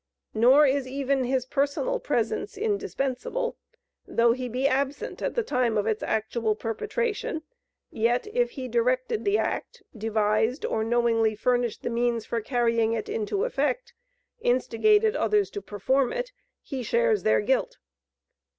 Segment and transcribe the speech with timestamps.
[0.33, 3.55] Nor is even his personal presence indispensable.
[4.07, 7.43] Though he be absent at the time of its actual perpetration,
[7.91, 13.09] yet, if he directed the act, devised, or knowingly furnished the means for carrying it
[13.09, 13.93] into effect,
[14.39, 16.31] instigated others to perform it,
[16.63, 17.77] he shares their guilt.